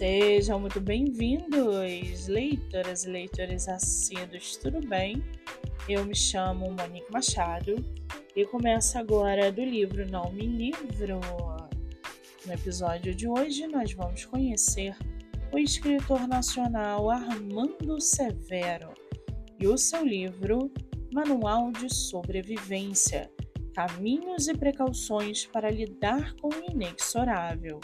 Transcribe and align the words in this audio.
Sejam 0.00 0.58
muito 0.58 0.80
bem-vindos, 0.80 2.26
leitoras 2.26 3.04
e 3.04 3.10
leitores 3.10 3.68
assíduos, 3.68 4.56
tudo 4.56 4.80
bem? 4.88 5.22
Eu 5.86 6.06
me 6.06 6.14
chamo 6.14 6.70
Monique 6.72 7.12
Machado 7.12 7.76
e 8.34 8.46
começo 8.46 8.96
agora 8.96 9.52
do 9.52 9.62
livro 9.62 10.10
Não 10.10 10.32
Me 10.32 10.46
Livro. 10.46 11.20
No 12.46 12.52
episódio 12.54 13.14
de 13.14 13.28
hoje, 13.28 13.66
nós 13.66 13.92
vamos 13.92 14.24
conhecer 14.24 14.96
o 15.52 15.58
escritor 15.58 16.26
nacional 16.26 17.10
Armando 17.10 18.00
Severo 18.00 18.94
e 19.58 19.68
o 19.68 19.76
seu 19.76 20.02
livro 20.02 20.72
Manual 21.12 21.72
de 21.72 21.94
Sobrevivência 21.94 23.30
Caminhos 23.74 24.48
e 24.48 24.54
Precauções 24.54 25.44
para 25.44 25.70
Lidar 25.70 26.34
com 26.36 26.48
o 26.48 26.70
Inexorável. 26.70 27.78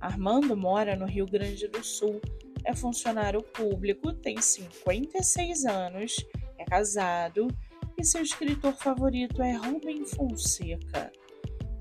Armando 0.00 0.56
mora 0.56 0.96
no 0.96 1.06
Rio 1.06 1.26
Grande 1.26 1.66
do 1.68 1.84
Sul, 1.84 2.20
é 2.64 2.74
funcionário 2.74 3.42
público, 3.42 4.12
tem 4.12 4.40
56 4.40 5.64
anos, 5.64 6.16
é 6.58 6.64
casado 6.64 7.48
e 7.96 8.04
seu 8.04 8.22
escritor 8.22 8.74
favorito 8.74 9.42
é 9.42 9.52
Rubem 9.52 10.04
Fonseca. 10.04 11.10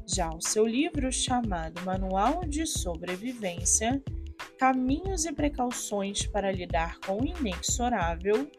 Já 0.06 0.30
o 0.30 0.42
seu 0.42 0.66
livro, 0.66 1.12
chamado 1.12 1.82
Manual 1.84 2.46
de 2.46 2.66
Sobrevivência 2.66 4.02
Caminhos 4.58 5.26
e 5.26 5.34
Precauções 5.34 6.26
para 6.26 6.52
Lidar 6.52 6.98
com 7.02 7.22
o 7.22 7.26
Inexorável, 7.26 8.50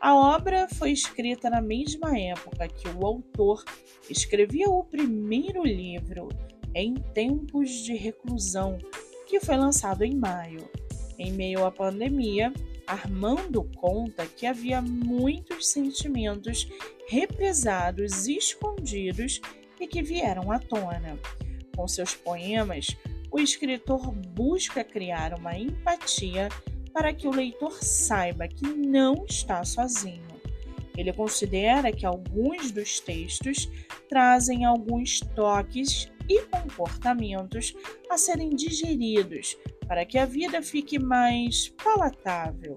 a 0.00 0.14
obra 0.14 0.68
foi 0.68 0.92
escrita 0.92 1.50
na 1.50 1.60
mesma 1.60 2.18
época 2.18 2.68
que 2.68 2.88
o 2.88 3.06
autor 3.06 3.64
escrevia 4.08 4.68
o 4.68 4.84
primeiro 4.84 5.64
livro 5.64 6.28
em 6.74 6.94
tempos 6.94 7.70
de 7.70 7.94
reclusão, 7.94 8.78
que 9.26 9.40
foi 9.40 9.56
lançado 9.56 10.02
em 10.04 10.14
maio. 10.14 10.68
Em 11.18 11.32
meio 11.32 11.64
à 11.64 11.70
pandemia, 11.70 12.52
Armando 12.86 13.64
conta 13.76 14.26
que 14.26 14.46
havia 14.46 14.82
muitos 14.82 15.68
sentimentos 15.68 16.68
represados 17.08 18.26
escondidos 18.26 19.40
e 19.80 19.86
que 19.86 20.02
vieram 20.02 20.52
à 20.52 20.58
tona. 20.58 21.18
Com 21.74 21.88
seus 21.88 22.14
poemas, 22.14 22.88
o 23.30 23.40
escritor 23.40 24.12
busca 24.12 24.84
criar 24.84 25.38
uma 25.38 25.56
empatia 25.56 26.48
para 26.92 27.12
que 27.12 27.26
o 27.26 27.34
leitor 27.34 27.82
saiba 27.82 28.46
que 28.46 28.66
não 28.66 29.24
está 29.28 29.64
sozinho. 29.64 30.33
Ele 30.96 31.12
considera 31.12 31.92
que 31.92 32.06
alguns 32.06 32.70
dos 32.70 33.00
textos 33.00 33.68
trazem 34.08 34.64
alguns 34.64 35.20
toques 35.34 36.10
e 36.28 36.40
comportamentos 36.42 37.74
a 38.10 38.16
serem 38.16 38.50
digeridos 38.50 39.56
para 39.86 40.04
que 40.04 40.18
a 40.18 40.24
vida 40.24 40.62
fique 40.62 40.98
mais 40.98 41.68
palatável. 41.82 42.76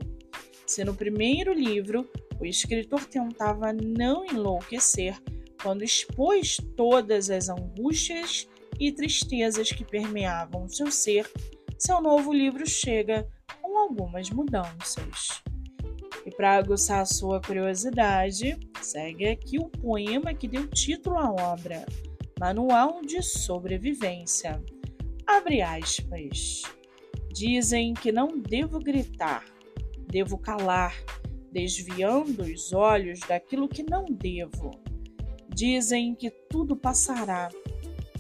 Se 0.65 0.83
no 0.83 0.93
primeiro 0.93 1.53
livro 1.53 2.09
o 2.39 2.45
escritor 2.45 3.05
tentava 3.05 3.71
não 3.71 4.25
enlouquecer 4.25 5.17
quando 5.61 5.83
expôs 5.83 6.57
todas 6.75 7.29
as 7.29 7.49
angústias 7.49 8.47
e 8.79 8.91
tristezas 8.91 9.71
que 9.71 9.83
permeavam 9.83 10.67
seu 10.67 10.91
ser, 10.91 11.29
seu 11.79 12.02
novo 12.02 12.31
livro 12.31 12.67
chega 12.67 13.27
com 13.61 13.77
algumas 13.77 14.29
mudanças. 14.29 15.41
E 16.28 16.30
para 16.30 16.58
aguçar 16.58 17.00
a 17.00 17.06
sua 17.06 17.39
curiosidade, 17.39 18.59
segue 18.81 19.30
aqui 19.30 19.58
o 19.58 19.70
poema 19.70 20.33
que 20.33 20.45
deu 20.45 20.67
título 20.67 21.17
à 21.17 21.31
obra, 21.31 21.86
Manual 22.38 23.02
de 23.02 23.22
Sobrevivência. 23.23 24.61
Abre 25.25 25.61
aspas. 25.61 26.64
Dizem 27.31 27.94
que 27.94 28.11
não 28.11 28.38
devo 28.42 28.78
gritar, 28.78 29.45
devo 30.05 30.37
calar, 30.37 31.02
desviando 31.49 32.43
os 32.43 32.73
olhos 32.73 33.21
daquilo 33.21 33.70
que 33.70 33.89
não 33.89 34.04
devo. 34.04 34.71
Dizem 35.48 36.14
que 36.14 36.30
tudo 36.30 36.76
passará, 36.76 37.48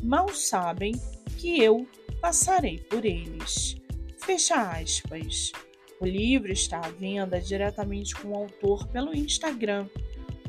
mal 0.01 0.29
sabem 0.29 0.93
que 1.37 1.61
eu 1.61 1.85
passarei 2.21 2.79
por 2.79 3.03
eles. 3.03 3.75
Fecha 4.17 4.55
aspas. 4.55 5.51
O 5.99 6.05
livro 6.05 6.51
está 6.51 6.79
à 6.79 6.89
venda 6.89 7.41
diretamente 7.41 8.13
com 8.15 8.29
o 8.29 8.35
autor 8.35 8.87
pelo 8.87 9.15
Instagram 9.15 9.87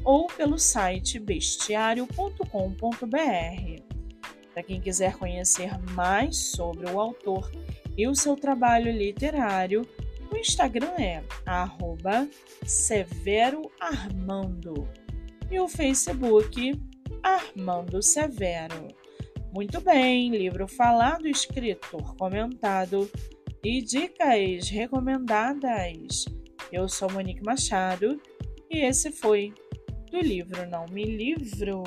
ou 0.05 0.27
pelo 0.27 0.59
site 0.59 1.19
bestiário.com.br. 1.19 3.83
Para 4.53 4.63
quem 4.63 4.79
quiser 4.81 5.17
conhecer 5.17 5.71
mais 5.93 6.51
sobre 6.51 6.91
o 6.91 7.01
autor 7.01 7.51
e 7.97 8.07
o 8.07 8.15
seu 8.15 8.37
trabalho 8.37 8.93
literário, 8.93 9.89
o 10.31 10.37
Instagram 10.37 10.93
é 10.99 11.25
severoarmando 12.67 14.87
e 15.51 15.59
o 15.59 15.67
Facebook 15.67 16.79
Armando 17.23 18.03
Severo. 18.03 18.89
Muito 19.53 19.81
bem, 19.81 20.31
livro 20.31 20.69
falado, 20.69 21.27
escritor 21.27 22.15
comentado 22.17 23.11
e 23.63 23.83
dicas 23.83 24.69
recomendadas. 24.69 26.25
Eu 26.71 26.89
sou 26.89 27.11
Monique 27.11 27.43
Machado 27.43 28.21
e 28.71 28.81
esse 28.81 29.11
foi 29.11 29.53
do 30.11 30.19
livro 30.19 30.69
Não 30.69 30.87
Me 30.87 31.05
Livro. 31.05 31.83